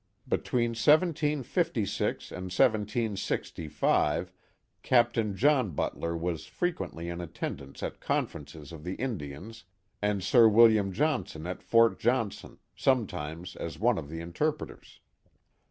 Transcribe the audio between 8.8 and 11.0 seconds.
the In dians and Sir William